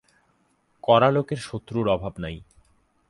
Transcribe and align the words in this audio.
কড়া 0.83 1.09
লোকের 1.11 1.37
শত্রুর 1.37 1.87
অভাব 1.89 2.13
নাই। 2.19 2.37